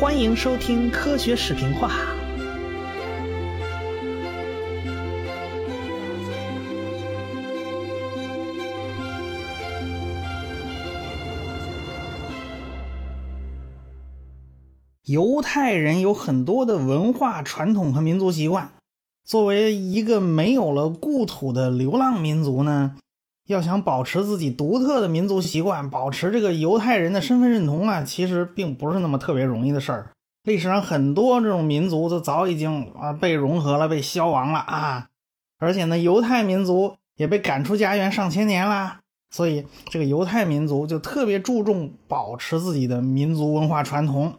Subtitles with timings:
[0.00, 1.90] 欢迎收听科学视频化。
[15.04, 18.72] 犹太人有很多的文化传统和民族习惯。
[19.22, 22.96] 作为一个没有了故土的流浪民族呢，
[23.52, 30.10] 要想保持自己独特的民族习惯，保持这个犹太人的身份认同啊，其实并不是那么特别容易的事儿。
[30.44, 35.08] 历史上很多这种民族都早已经啊被融合了，被消亡了啊，
[35.58, 39.00] 而且呢，犹太民族也被赶出家园上千年了，
[39.32, 44.34] 所以这个犹太民族就特别注重保持自己的民族文化传统。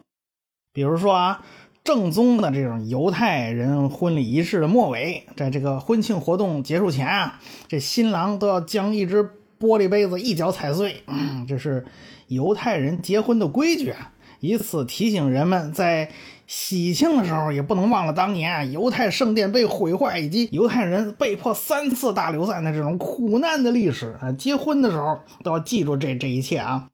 [0.72, 1.44] 比如说啊。
[1.84, 9.24] 正宗的这种犹太人婚礼仪式的末尾，在这个婚庆活动结束前啊，这新郎都要将一只
[9.58, 11.84] 玻璃杯子一脚踩碎，嗯，这是
[12.28, 16.10] 犹太人结婚的规矩啊，以此提醒人们在
[16.46, 24.30] 喜庆的时候也不能忘了当年犹太圣殿被毁坏以及犹太人被迫三次大流散的这种苦难的历史啊。
[24.30, 26.88] 结婚的时候都要记住这这一切啊，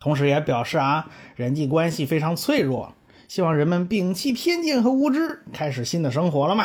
[0.00, 2.94] 同时也表示啊，人际关系非常脆弱。
[3.28, 6.64] 希望人们摒弃偏见和无知，开始新的生活了嘛？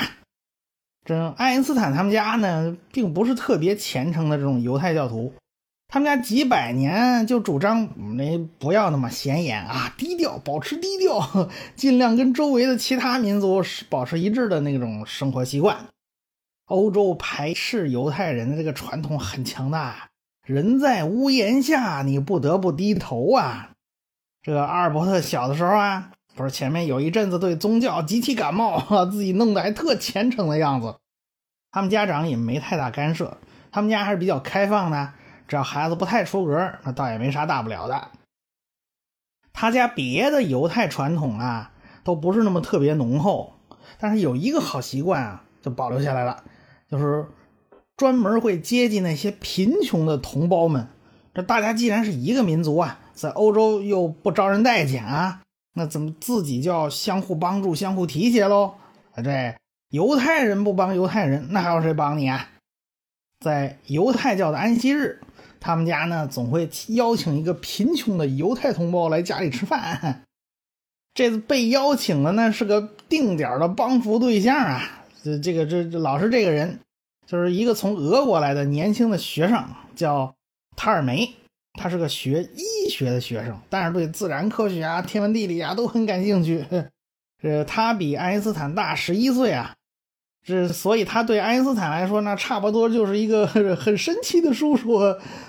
[1.05, 5.33] 这爱因斯坦他们家呢，并不是特别虔诚的这种犹太教徒，
[5.89, 15.88] 他们家几百年就主张那不要那么显眼啊，低调，保持低调， 尽量跟周围的其他民族保持一致的那种生活习惯。
[16.67, 20.11] 欧洲排斥犹太人的这个传统很强大，
[20.48, 23.72] 人在屋檐下，你不得不低头啊。
[24.42, 26.11] 这个阿尔伯特小的时候啊。
[26.36, 28.80] 不是前面有一阵子对宗教极其感冒，
[29.12, 30.95] 自己弄得还特虔诚的样子。
[31.72, 33.38] 他们家长也没太大干涉，
[33.72, 35.14] 他们家还是比较开放的，
[35.48, 38.09] 只要孩子不太出格，那倒也没啥大不了的。
[39.54, 41.72] 他家别的犹太传统啊，
[42.04, 43.54] 都不是那么特别浓厚，
[44.00, 46.44] 但是有一个好习惯啊，就保留下来了，
[46.89, 47.27] 就是
[47.95, 50.88] 专门会接济那些贫穷的同胞们。
[51.36, 55.42] 这大家既然是一个民族啊，在欧洲又不招人待见啊。
[55.73, 58.76] 那怎么自己就要相互帮助、相互提携喽？
[59.16, 59.56] 啊，这
[59.89, 62.50] 犹太人不帮犹太人，那还有谁帮你啊？
[63.39, 65.20] 在犹太教的安息日，
[65.60, 70.23] 他们家呢总会邀请一个贫穷的犹太同胞来家里吃饭。
[71.14, 76.80] 这次被邀请的呢是个定点的帮扶对象啊，这这个这这老是这个人，
[77.28, 79.64] 就是一个从俄国来的年轻的学生，
[79.95, 80.33] 叫
[80.76, 81.33] 塔尔梅。
[81.73, 86.66] 他是个学医学的学生，但是对自然科学啊、天文地理啊都很感兴趣。
[87.42, 89.73] 这他比爱因斯坦大十一岁啊，
[90.45, 95.00] 这所以他对爱因斯坦来说呢，差不多就是一个 很神奇的叔叔。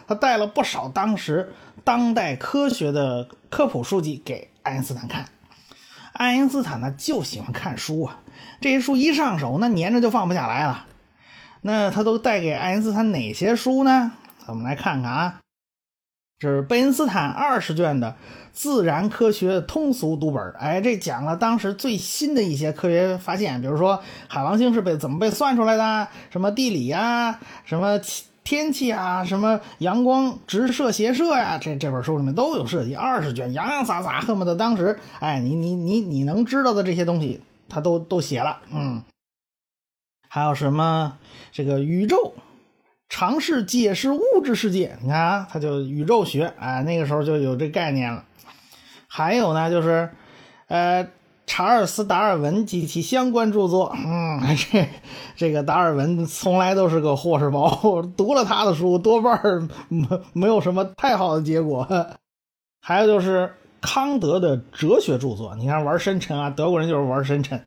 [0.09, 1.53] 他带了不少当时
[1.84, 5.27] 当代科学的科普书籍给爱因斯坦看。
[6.15, 8.21] 爱因斯坦呢就喜欢看书啊，
[8.61, 10.87] 这些书一上手，那粘着就放不下来了。
[11.61, 14.13] 那他都带给爱因斯坦哪些书呢？
[14.47, 15.41] 咱们来看看啊。
[16.50, 18.15] 是贝恩斯坦二十卷的
[18.53, 27.99] 自然科学通俗读本哎，这讲了当时最新的一些科学发现，比如说海王星是被怎么被算出来的，什么地理呀，什么
[28.44, 32.94] 天气啊，什么阳光直射斜射呀，这这本书里面都有涉及。
[32.94, 38.59] 二十卷洋洋洒洒，恨不得当时哎，你你你你能知道的这些东西，他都都写了。
[38.71, 39.03] 嗯，
[40.28, 41.16] 还有什么
[41.50, 42.34] 这个宇宙？
[43.09, 48.25] 尝试解释物质世界，你看啊，他就宇宙学啊，那个时候就有这概念了。
[49.06, 50.10] 还有呢，就是，
[50.66, 51.06] 呃，
[51.47, 54.88] 查尔斯·达尔文及其相关著作，嗯， 这
[55.37, 61.86] 这个达尔文从来都是个祸事包，读了他的书多半没没有什么太好的结果。
[62.81, 67.65] 还有就是康德的哲学著作，你看玩深沉啊，德国人就是玩深沉。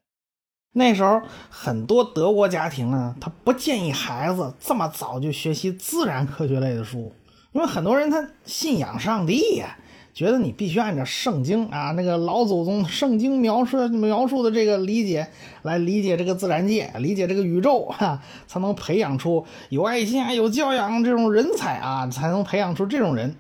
[0.78, 7.12] 那时候很多德国家庭啊，他不建议孩子这么早就学习自然科学类的书，
[7.52, 9.76] 因为很多人他信仰上帝呀，
[10.14, 15.28] 觉得你必须按照圣经啊那个老祖宗圣经描述描述的这个理解
[15.64, 23.36] 来理解这个自然界，理解这个宇宙哈，才能培养出有爱心啊、有教养这种人才啊，才能培养出这种人。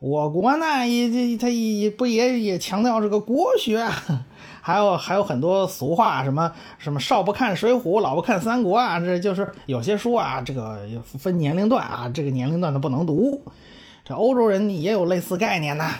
[0.00, 3.86] 我国呢也这他也不也也强调这个国学。
[4.60, 10.78] 还有还有很多俗话，什么什么少不看水浒，老不看三国啊，这就是有些书啊，这个
[11.18, 13.42] 分年龄段啊，这个年龄段的不能读。
[14.04, 15.94] 这欧洲人也有类似概念呐，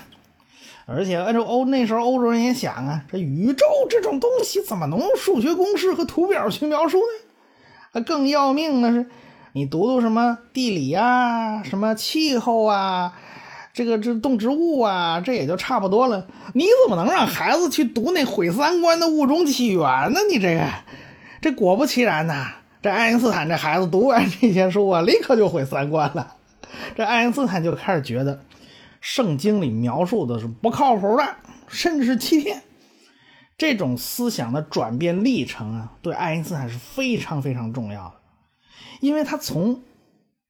[0.86, 7.04] 而且按照欧那时候欧洲人也想啊，这宇宙这种东西怎么能用数学公式和图表去描述呢？
[7.92, 9.06] 啊更要命的是，
[9.52, 13.14] 你读读什么地理啊，什么气候啊。
[13.72, 16.26] 这个这动植物啊，这也就差不多了。
[16.54, 19.80] 你怎么能让孩子去读那毁三观的《物种起源》
[20.10, 20.20] 呢？
[20.30, 20.68] 你这个，
[21.40, 22.48] 这果不其然呐，
[22.82, 26.34] 这爱因斯坦这孩子读完这些书啊，立刻就毁三观了。
[26.96, 28.42] 这爱因斯坦就开始觉得，
[29.00, 31.36] 圣经里描述的是不靠谱的，
[31.68, 32.62] 甚至是欺骗。
[33.56, 38.14] 这种思想的转变历程啊，对爱因斯坦是非常非常重要的，
[39.00, 39.82] 因为他从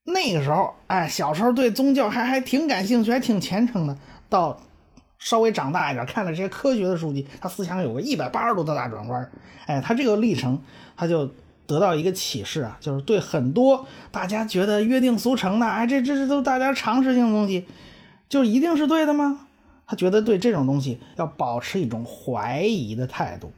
[0.05, 3.97] 那个时候，哎，小时候对宗教还还挺感兴趣，还挺虔诚的，
[4.29, 4.61] 到
[5.19, 9.31] 稍微长大一点，看了这些科学的书籍，他思想有个一百八十度的大转弯。
[9.67, 10.61] 哎，他这个历程，
[10.97, 11.31] 他就
[11.67, 17.67] 得到一个启示啊，就是对很多大家觉得约定俗成的，哎，这这这都大家常识性的东西，
[18.29, 19.47] 就一定是对的吗？
[19.87, 23.52] 他觉得对这种东西要保持一种怀疑的态度，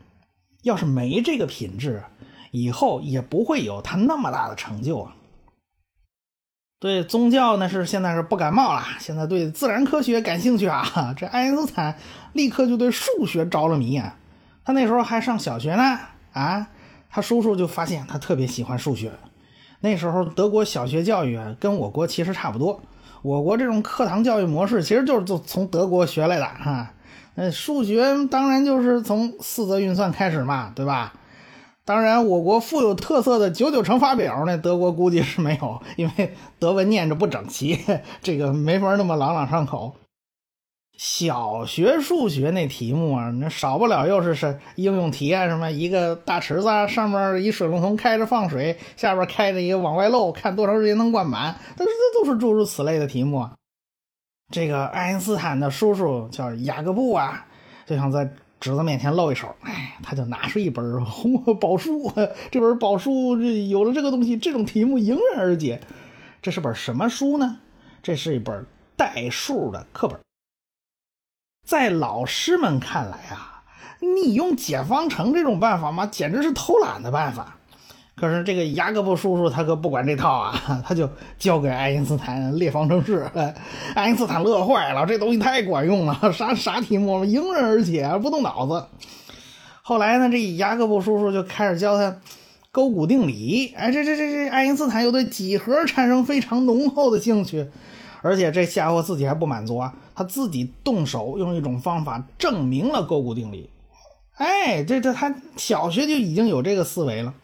[0.62, 2.03] 要是没这个品质，
[2.50, 5.15] 以后也不会有他那么大的成就啊。
[6.82, 11.14] 对宗教呢是现在是不感冒了，现在对自然科学感兴趣啊。
[11.17, 11.96] 这爱因斯坦
[12.32, 14.17] 立刻就对数学着了迷啊。
[14.64, 16.00] 他那时候还上小学呢
[16.32, 16.67] 啊，
[17.08, 19.12] 他叔叔就发现他特别喜欢数学。
[19.79, 22.82] 那时候德国小学教育跟我国其实差不多。
[23.23, 26.90] 我国这种课堂教育模式其实就是从从德国学来的哈，
[27.37, 31.12] 那数学当然就是从四则运算开始嘛，对吧？
[31.84, 37.79] 当然，我国富有特色的九九乘法表呢，德国估计是没有，因为德文念着不整齐，
[38.23, 39.96] 这个没法那么朗朗上口。
[40.96, 51.56] 小学数学那题目啊，那少不了又是是应用题啊，什么一个大池子上面一水龙头开着放水，下边开着一个往外漏，看多长时间能灌满。
[51.76, 53.49] 但是这都是诸如此类的题目。
[54.52, 57.46] 这个爱因斯坦的叔叔叫雅各布啊，
[57.87, 58.31] 就想在
[58.62, 62.12] 侄子面前露一手，哎，他就拿出一本红宝书，
[62.49, 65.81] 这本宝书这有了这个东西，这种题目迎刃而解。
[66.41, 67.59] 这是本什么书呢？
[68.05, 68.64] 这是一本
[68.97, 70.17] 代数的课本。
[71.67, 73.64] 在老师们看来啊，
[73.99, 77.56] 你用解方程这种办法嘛，简直是偷懒的办法。
[78.14, 83.29] 可是这个雅各布叔叔他可不管这套啊，他就教给爱因斯坦列方程式。
[83.94, 88.87] 爱因斯坦乐坏了，这东西太管用了，啥啥题目迎刃而解，不动脑子。
[89.82, 92.19] 后来呢，这雅各布叔叔就开始教他
[92.70, 93.73] 勾股定理。
[93.76, 97.69] 哎，这这这这，爱因斯坦又对几何产生非常浓厚的兴趣。
[98.20, 103.69] 而且这家伙自己还不满足啊，他自己动手用一种方法证明了勾股定理。
[104.37, 107.35] 哎，这这他小学就已经有这个思维了。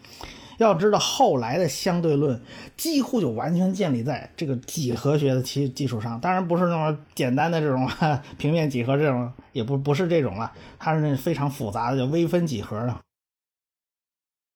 [0.59, 2.41] 要知道后来的相对论
[2.77, 7.89] 几乎就完全建立在这个几何学的基基础上，当然不是那么简单的这种
[8.39, 12.95] 平面几何这种，也不不是这种了，它是那非常复杂的叫微分几何的。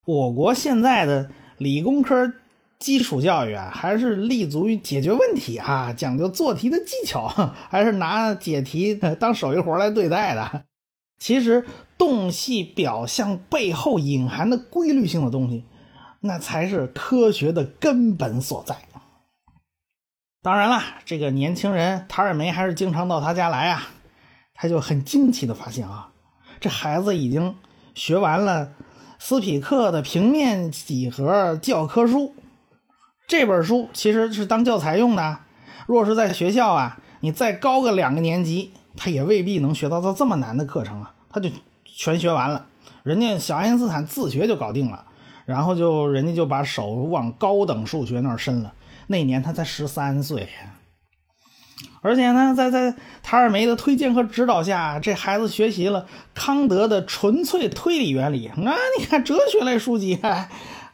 [0.04, 2.34] 我国现在的理工科。
[2.82, 7.28] 基础教育啊，还是立足于解决问题啊，讲究做题的技巧，
[7.70, 10.64] 还是拿解题当手艺活来对待的。
[11.16, 11.64] 其实，
[11.96, 15.62] 洞悉表象背后隐含的规律性的东西，
[16.22, 18.76] 那才是科学的根本所在。
[20.40, 23.88] 当然了，这个年轻人塔尔梅还是经常到他家来啊，
[24.54, 26.10] 他就很惊奇的发现啊，
[26.58, 27.54] 这孩子已经
[27.94, 28.72] 学完了
[29.18, 32.34] 斯匹克的平面几何教科书。
[33.28, 35.38] 这本书其实是当教材用的。
[35.86, 41.14] 若是在学校啊，你再高个两个年级，他也未必能学到到这么难的课程啊。
[41.30, 41.48] 他就
[41.84, 42.66] 全学完了，
[43.04, 45.06] 人家小爱因斯坦自学就搞定了，
[45.52, 48.72] 然后就人家就把手往高等数学那儿伸了。
[49.08, 50.48] 那年他才十三岁，
[52.00, 58.46] 而且呢，在在塔尔梅的推荐和指导下，这孩子学习了康德的纯粹推理原理。
[58.46, 58.56] 啊，
[58.98, 60.18] 你看哲学类书籍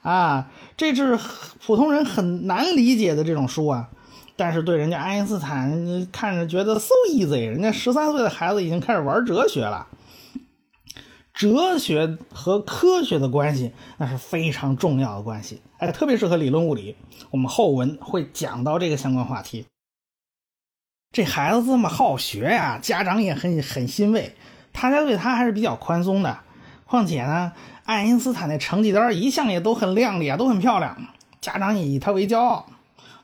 [0.03, 0.49] 啊。
[0.77, 1.17] 这是
[1.65, 3.89] 普通人很难理解的这种书啊，
[4.35, 9.87] 但是对人家爱因斯坦看着觉得 so easy，人家十三岁的孩子已经开始玩哲学了。
[11.39, 16.97] 哲学和科学的关系那是非常重要的关系，哎，特别是和理论物理。
[17.31, 19.65] 我们后文会讲到这个相关话题。
[21.13, 24.35] 这孩子这么好学呀，家长也很很欣慰，
[24.73, 26.41] 他家对他还是比较宽松的。
[26.85, 27.53] 况且呢。
[27.85, 31.09] 爱因斯坦的成绩单一向也都很亮丽啊，都很漂亮，
[31.41, 32.67] 家长也以他为骄傲。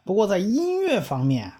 [0.05, 1.53] 不过在音乐方面，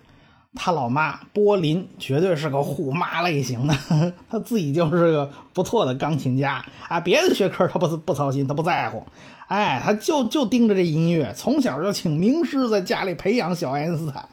[0.55, 3.75] 他老妈波林绝对是个虎妈类型的，
[4.31, 9.05] 他自己就是个不错的钢琴家啊，别的学科他不不操心，他不在乎，
[9.49, 14.29] 哎，他就就盯着这音乐，从小就请名师在家里培养小爱因斯坦。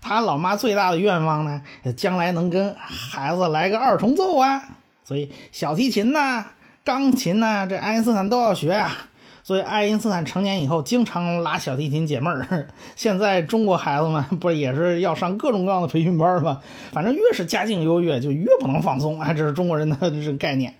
[0.00, 1.60] 他老妈最大的愿望呢，
[1.96, 4.62] 将来能跟孩子来个二重奏啊，
[5.04, 6.44] 所以小提琴呢。
[6.82, 9.09] 钢琴呢，这爱因斯坦都要学啊。
[9.42, 12.66] 所以爱因斯坦成年以后经常拉小提琴解闷儿。
[12.96, 16.60] 现在中国孩子们不也是要上各种各样的培训班吗？
[16.92, 19.20] 反正越是家境优越，就越不能放松。
[19.20, 20.74] 哎，这是中国人的这个概念。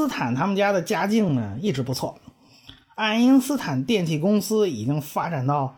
[0.00, 2.18] 斯坦他们家的家境呢一直不错，
[2.94, 5.74] 爱因斯坦电器公司已经发展到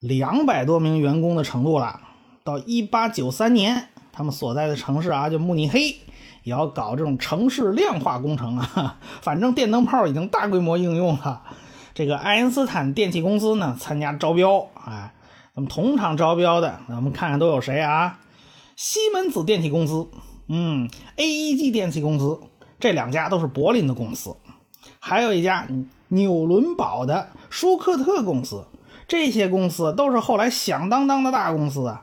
[0.00, 2.00] 两百多名员工的程度了。
[2.42, 5.82] 到一八九三年，他们所在的城市啊，就慕尼黑，
[6.42, 8.98] 也要搞这种城市量化工程啊。
[9.22, 11.42] 反正电灯泡已经大规模应用了。
[11.94, 15.12] 这个爱因斯坦电器公司呢，参加招标啊，
[15.54, 18.18] 那么同场招标的，咱们看看都有谁啊？
[18.74, 20.08] 西门子电器公司，
[20.48, 22.40] 嗯，AEG 电器公司。
[22.78, 24.36] 这两家都是柏林的公司，
[25.00, 25.66] 还有一家
[26.08, 28.64] 纽伦堡的舒克特公司。
[29.06, 32.02] 这些公司都是后来响当当的大公司啊。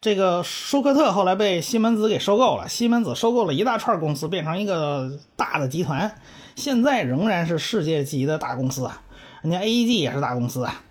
[0.00, 6.16] 这个舒克特后来被西门子给收购了，西门子收购了一大串公司，变成一个大的集团，
[6.56, 9.02] 现在仍然是世界级的大公司啊。
[9.42, 10.82] 人家 AEG 也是大公司啊。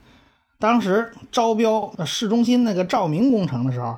[0.59, 3.97] 当时招标市中心那个照明工程的时候，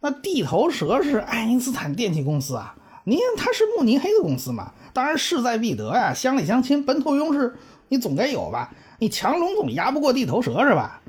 [0.00, 2.74] 那地头蛇是爱因斯坦电气公司啊。
[3.04, 4.72] 你看他是慕尼黑的公司嘛？
[4.92, 7.54] 当然势在必得呀，乡里乡亲，本土优势
[7.88, 8.72] 你总该有吧？
[8.98, 11.00] 你强龙总压不过地头蛇是吧？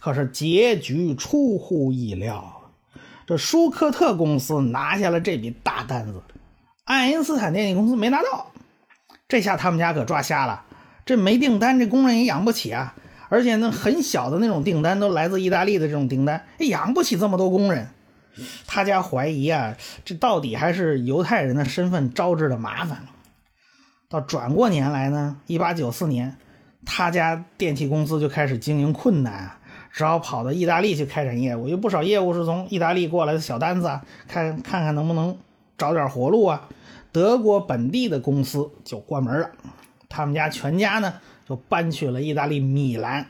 [0.00, 2.70] 可是结局出乎意料，
[3.26, 6.22] 这舒克特公司拿下了这笔大单子，
[6.84, 8.52] 爱因斯坦电力公司没拿到，
[9.28, 10.64] 这下他们家可抓瞎了。
[11.04, 12.94] 这没订单，这工人也养不起啊！
[13.28, 17.88] 而且那很小的那种订单都来自意大利的这种订单，养不起这么多工人。
[18.66, 23.06] 他家怀疑啊，这到底还是犹太人的身份招致的麻烦。
[24.08, 26.36] 到转过年来呢，一八九四年，
[26.86, 29.58] 他家电器公司就开始经营困难啊，
[29.92, 31.68] 只好跑到意大利去开展业务。
[31.68, 35.36] 有不少业务是从意大利过来的小单子，看看看能不能
[35.76, 36.68] 找点活路啊。
[37.12, 39.50] 德国本地的公司就关门了，
[40.08, 41.14] 他们家全家呢
[41.48, 43.26] 就搬去了意大利米兰。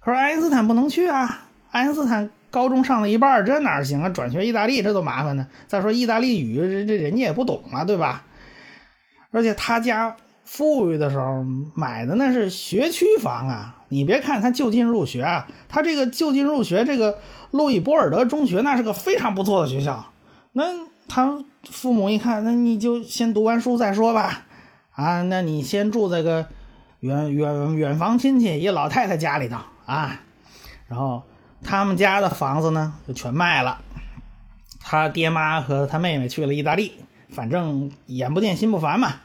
[0.00, 2.30] 可是爱因斯坦不能去啊，爱因斯坦。
[2.58, 4.08] 高中上了一半，这哪行啊？
[4.08, 5.46] 转学意大利这都麻烦呢。
[5.68, 8.24] 再说意大利语，这这人家也不懂啊，对吧？
[9.30, 11.44] 而且他家富裕的时候
[11.76, 13.76] 买的那是学区房啊。
[13.90, 17.20] 你别看他就近入学啊，他这个就近入学，这个
[17.52, 20.04] 路易波尔德中学那是个非常不错的学校。
[20.52, 20.64] 那
[21.06, 21.38] 他
[21.70, 24.46] 父母一看，那你就先读完书再说吧。
[24.90, 26.46] 啊，那你先住在个
[26.98, 30.20] 远远远房亲戚一老太太家里头啊，
[30.88, 31.22] 然后。
[31.64, 33.80] 他们家的房子呢，就全卖了。
[34.80, 36.92] 他爹妈和他妹妹去了意大利，
[37.30, 39.16] 反正眼不见心不烦嘛。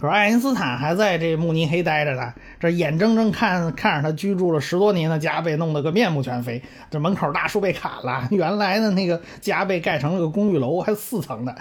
[0.00, 6.60] 可是爱因斯坦还在这慕尼黑待着呢，这眼睁睁看看着他居住了十多年的家被弄得个面目全非。
[6.90, 11.54] 这门口大树被砍了，原来的那个家被盖成了个公寓楼，还四层的。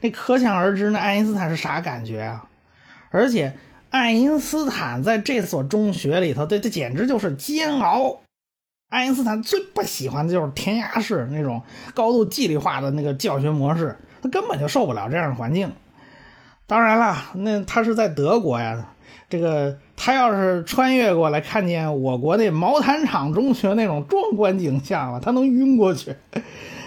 [0.00, 2.44] 那可想而知，那爱因斯坦是啥感觉啊？
[3.10, 3.56] 而且
[3.90, 8.18] 爱因斯坦在这所中学里头，这这简直就是煎熬。
[8.88, 11.60] 爱因斯坦最不喜欢的就是填鸭式那种
[11.92, 15.72] 高度纪律化的那个教学模式，他根本就受不了这样的环境。
[16.66, 18.94] 当然了，那他是在德国呀，
[19.28, 26.12] 这个他要是穿越过来看见我国那毛坦厂中学那种壮观景象了，他能晕过去；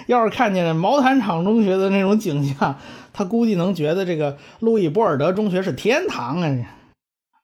[0.07, 2.77] 要是看见毛坦厂中学的那种景象，
[3.11, 6.75] 他估计能觉得这个路易波尔德中学是天堂啊！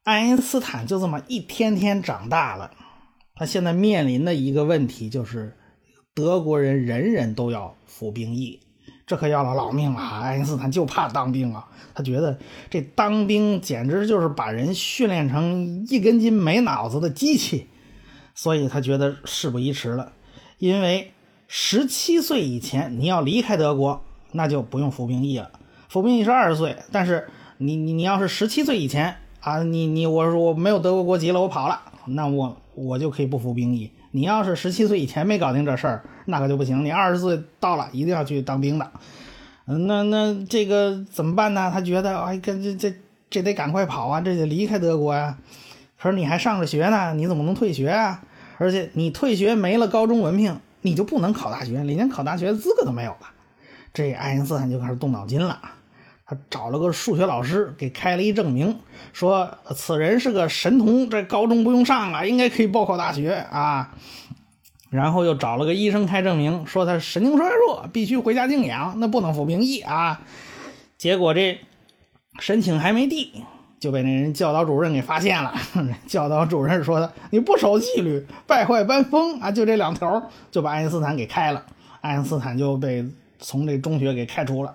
[0.06, 2.72] 爱因斯坦就这么一天天长大了。
[3.36, 5.56] 他现在面临的一个问题就是
[6.14, 8.62] 德国人人人都要服兵役，
[9.06, 10.00] 这可要了老命了。
[10.00, 12.40] 爱因斯坦就怕当兵啊，他觉得
[12.70, 17.68] 这当兵简直就是把人训练成一根筋没脑子的机器，
[18.34, 20.14] 所以他觉得事不宜迟了。
[20.58, 21.12] 因为
[21.48, 24.02] 十七岁以前你要离开德国，
[24.32, 25.52] 那就不用服兵役了。
[25.90, 27.28] 服兵役是二十岁，但是
[27.58, 33.92] 你你你要是十七岁以前啊，你你我我没有德国国籍了，我跑了，那我我就可以不服兵役。
[34.12, 36.86] 你要是十七岁以前没搞定这事儿，那可就不行。
[36.86, 38.92] 你二十岁到了，一定要去当兵的。
[39.66, 41.72] 嗯，那那这个怎么办呢？
[41.74, 42.94] 他觉得哎，这这这
[43.30, 45.38] 这得赶快跑啊，这得离开德国呀。
[46.00, 48.22] 可是你还上着学呢，你怎么能退学啊？
[48.58, 53.28] 而且你退学没了高中文凭，你就不能考大学，你连考大学的资格都没有了。
[53.94, 55.60] 这爱因斯坦就开始动脑筋了。
[56.28, 58.80] 他找了个数学老师给开了一证明，
[59.14, 63.94] 说此人是个神童，这高中不用上了，应该可以报考大学啊。
[64.90, 70.22] 然后又找了个医生开证明，说他神经衰弱，必须回家静养，那不能服兵役啊。
[70.98, 71.60] 结果这
[72.40, 73.44] 申请还没递，
[73.80, 75.54] 就被那人教导主任给发现了。
[76.08, 81.64] 教导主任说他你不守纪律，败坏班风啊，就这两条就把爱因斯坦给开了。
[82.02, 83.06] 爱因斯坦就被
[83.38, 84.74] 从这中学给开除了。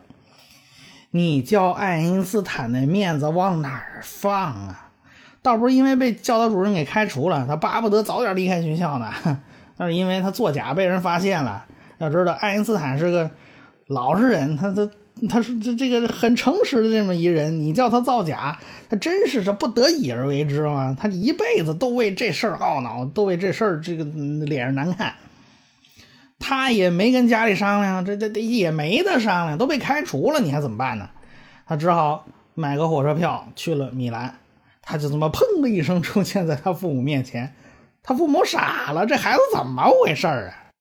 [1.12, 4.88] 你叫爱因斯坦的面子往哪儿放啊？
[5.42, 9.10] 倒不是因为被教导主任给开除了，他巴不得早点离开学校呢。
[9.78, 11.64] 那是因为他作假被人发现了。
[11.98, 13.30] 要知道，爱因斯坦是个
[13.86, 14.88] 老实人，他他
[15.28, 17.58] 他是这这个很诚实的这么一人。
[17.58, 20.94] 你叫他造假，他真是这不得已而为之吗？
[21.00, 24.04] 他一辈子都为这事儿懊恼，都为这事儿这个
[24.44, 25.12] 脸上难看。
[26.40, 31.08] 他也没跟家里商量，这这这也没得商量，都被开除了，你还怎么办呢？
[31.66, 34.34] 他只好买个火车票去了米兰。
[34.82, 37.54] 他就这么砰的一声出现在他父母面前，
[38.02, 40.72] 他父母傻了，这孩子怎么回事啊？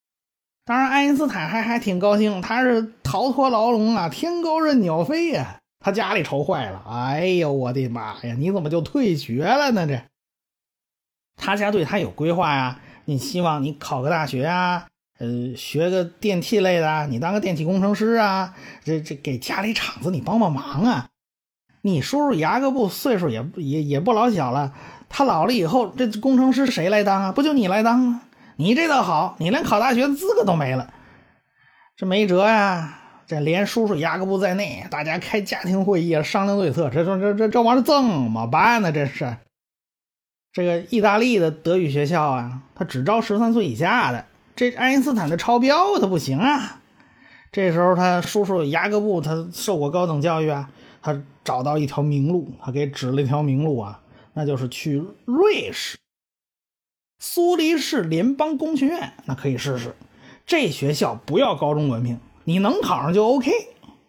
[0.65, 5.57] 当然，爱因斯坦还还挺高兴，他是逃脱牢笼啊，天高任鸟飞呀。
[5.79, 9.87] 他家里愁坏了，哎呦我的妈呀，你怎么就退学了呢？
[9.87, 10.01] 这
[11.37, 14.87] 他家对他有规划呀，你希望你考个大学啊。
[15.19, 18.55] 呃，学个电器类的，你当个电气工程师啊，
[18.85, 21.09] 这这给家里厂子你帮帮忙啊。
[21.81, 24.73] 你叔叔牙各布岁数也也也不老小了，
[25.09, 27.31] 他老了以后，这工程师谁来当啊？
[27.33, 28.21] 不就你来当吗？
[28.55, 30.93] 你这倒好，你连考大学的资格都没了，
[31.97, 32.95] 这没辙呀。
[33.27, 38.91] 这连叔叔牙各布在内，大家开家庭会议商量对策，这这这这这玩意儿怎么办呢？
[38.91, 39.37] 这是
[40.51, 44.25] 这个意大利的德语学校啊，他只招十三岁以下的。
[44.59, 46.81] 这爱因斯坦的超标他不行啊！
[47.49, 50.69] 这时候他叔叔雅各布他受过高等教育啊，
[51.01, 54.01] 他找到一条明路，他给指了一条明路啊，
[54.33, 55.97] 那就是去瑞士
[57.19, 59.95] 苏黎世联邦工学院，那可以试试。
[60.45, 63.49] 这学校不要高中文凭，你能考上就 OK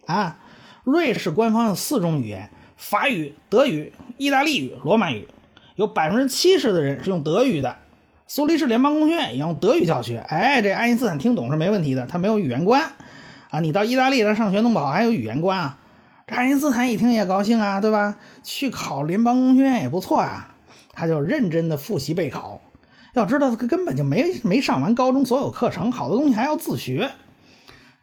[0.06, 0.40] 啊。
[0.82, 5.28] 瑞士官方有四种语言：法语、德语、意大利语、罗马语，
[5.76, 7.76] 有百分之七十的人是用德语的。
[8.32, 12.92] 苏黎世联邦工学院也用德语教学，哎，这爱因斯坦听懂是没问题的，他没有语言关
[13.50, 13.58] 啊。
[13.58, 15.80] 你到意大利来上学弄不好还有语言关啊。
[16.28, 18.18] 这爱因斯坦一听也高兴啊，对吧？
[18.44, 20.54] 去考联邦工学院也不错啊。
[20.92, 22.62] 他就认真的复习备考。
[23.14, 27.10] 要知道他根本就没没上完高中所有课程，好多东西还要自学。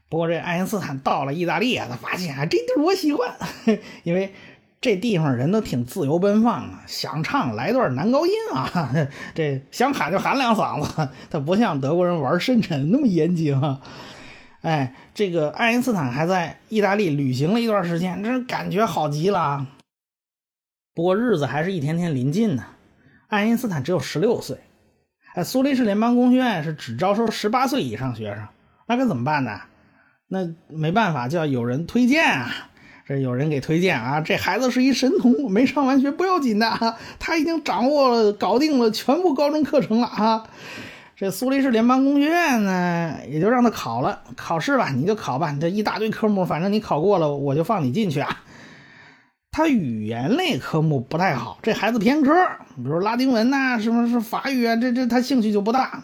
[0.10, 3.34] 不过这爱因斯坦到了意大利啊，他发现啊，这地儿我喜欢，
[4.04, 4.34] 因为。
[4.80, 8.92] 这地方人都挺自由奔放啊，想唱来段男高音啊，
[9.34, 13.82] 这想喊就喊两嗓子，他不像德国人玩深沉那么严谨啊。
[14.62, 19.66] 哎，这个爱因斯坦还在意大利旅行了一段时间，这感觉好极了。
[20.94, 22.66] 不过日子还是一天天临近呢。
[23.28, 24.58] 爱因斯坦只有十六岁，
[25.34, 28.48] 哎，苏黎世联邦工学院是只招收十八岁以上学生，
[28.88, 29.62] 那该怎么办呢？
[30.28, 32.70] 那没办法，就要有人推荐啊。
[33.08, 40.44] 这有人给推荐啊，这孩子是一神童，没上完学不要紧的啊，他已经掌握了、搞定了全部高中课程了啊。
[41.16, 48.44] 这苏黎世联邦工学院呢，也就让他考了，考试吧，你就考吧，这一大堆科目，反正你考过了，我就放你进去啊。
[49.52, 52.34] 他语言类科目不太好，这孩子偏科，
[52.76, 56.04] 比如拉丁文呐，什么是法语啊，这这他兴趣就不大，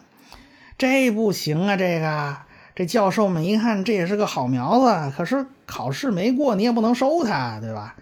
[0.78, 2.38] 这不行啊，这个。
[2.76, 7.96] 这教授们一看，这也是个好苗子，可是考试没过，你也不能收他，对吧？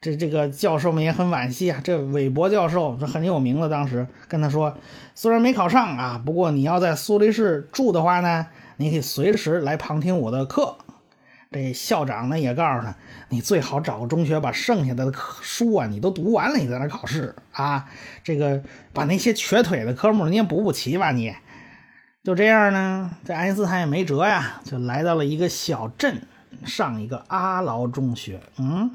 [0.00, 1.80] 这这个教授们也很惋惜啊。
[1.82, 4.76] 这韦伯教授这很有名的，当时跟他说，
[5.14, 10.76] 虽然没考上啊，不过你要在苏黎世住的话呢，你可以随时来旁听我的课。
[11.50, 12.94] 这校长呢也告诉他，
[13.30, 17.86] 你最好找个中学，把剩下的课书啊你都读完了，你在那考试啊。
[18.22, 18.62] 这个
[18.92, 21.34] 把那些瘸腿的科目你也补补齐吧，你。
[22.28, 26.20] 就这样呢，这爱因斯坦也没辙呀，就来到了一个小镇
[26.66, 28.38] 上一个阿劳中学。
[28.58, 28.90] 嗯，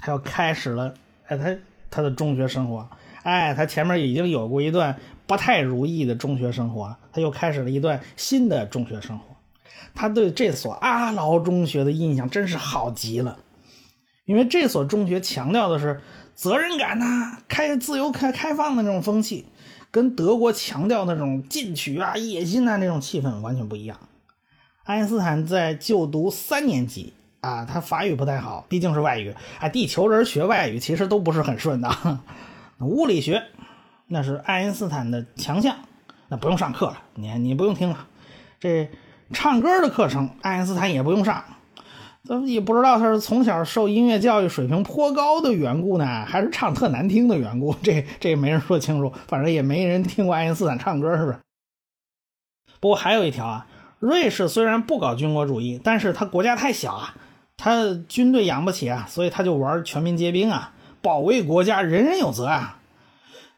[0.00, 0.92] 他又开始了，
[1.28, 1.56] 哎，他
[1.88, 2.88] 他的中学生活。
[3.22, 9.24] 哎，他前面已经有过一段不太如意的中学生活，他又开始了一段新的中学生活。
[9.94, 13.38] 他对这所阿劳中学的印象真是好极了，
[14.24, 16.00] 因为这所中学强调的是
[16.34, 19.46] 责任感呐，开自由开开放的那种风气。
[19.94, 23.96] 跟德国强调那种进取啊、野心啊那种气氛完全不一样。
[24.82, 29.68] 爱因斯坦在就读三年级啊，他法语不太好，毕竟是外语啊。
[29.68, 32.20] 地球人学外语其实都不是很顺的。
[32.82, 33.44] 物理学
[34.08, 35.76] 那是爱因斯坦的强项，
[36.26, 38.08] 那不用上课了，你你不用听了。
[38.58, 38.90] 这
[39.32, 41.44] 唱歌的课程，爱因斯坦也不用上。
[42.26, 47.74] 咱也不知道他是从小受音乐教育水平颇高的缘故呢，还是唱特难听的缘故？
[47.82, 51.38] 这这也没人说清楚，反正也没人听过爱因斯坦唱歌，是不是？
[52.80, 53.66] 不过还有一条啊，
[53.98, 57.14] 瑞士虽然不搞军国主义，但是他国家太小啊，
[57.58, 62.78] 他军队养不起啊，所以他就玩全民皆兵啊，保卫国家人人有责啊。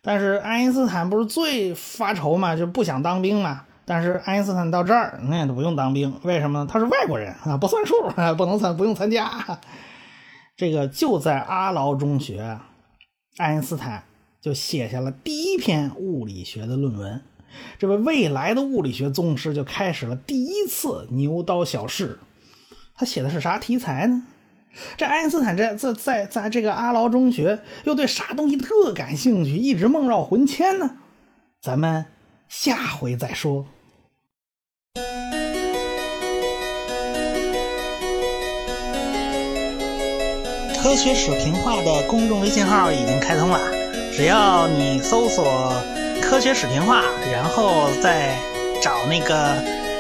[0.02, 3.65] 但是爱因斯坦不是最发愁嘛，就不想当兵嘛。
[3.87, 6.68] 但是爱因斯坦到这儿，那也不用当兵，为什么呢？
[6.68, 7.94] 他是外国人啊，不算数，
[8.37, 9.31] 不能参，不用参加。
[10.57, 12.59] 这个就在阿劳中学，
[13.37, 14.03] 爱因斯坦
[14.40, 17.22] 就写下了第一篇物理学的论文，
[17.79, 22.18] 这位未来的物理学宗师就开始了第一次牛刀小试。
[22.96, 24.25] 他写的是啥题材呢？
[24.96, 30.96] 这爱因斯坦这在在在这个阿劳中学又对啥东西特感兴趣，一直梦绕魂牵呢？
[31.62, 32.07] 咱们
[32.49, 33.65] 下回再说。
[40.83, 43.61] 科学史评话的公众微信号已经开通了，
[44.15, 45.45] 只要你搜索
[46.23, 48.39] “科学史评话”，然后再
[48.81, 49.57] 找那个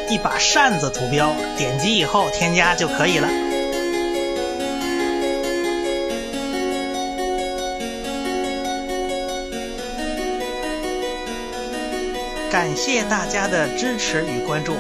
[0.08, 3.28] 一把扇子图标，点击以后添加就可以了。
[12.56, 14.72] 感谢大家的支持与关注。